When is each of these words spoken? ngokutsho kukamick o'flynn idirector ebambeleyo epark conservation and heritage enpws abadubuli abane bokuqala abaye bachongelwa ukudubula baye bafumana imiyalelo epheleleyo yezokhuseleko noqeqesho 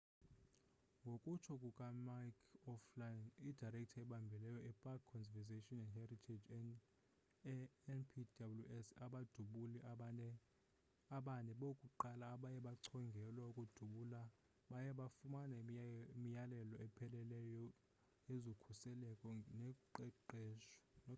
ngokutsho 1.05 1.53
kukamick 1.63 2.37
o'flynn 2.71 3.19
idirector 3.49 4.01
ebambeleyo 4.03 4.59
epark 4.71 4.99
conservation 5.13 5.77
and 5.83 5.91
heritage 5.99 6.45
enpws 7.91 8.87
abadubuli 9.05 9.79
abane 11.17 11.51
bokuqala 11.61 12.25
abaye 12.35 12.59
bachongelwa 12.67 13.43
ukudubula 13.51 14.21
baye 14.69 14.91
bafumana 14.99 15.53
imiyalelo 16.15 16.75
epheleleyo 16.85 17.63
yezokhuseleko 18.29 19.29
noqeqesho 19.59 20.75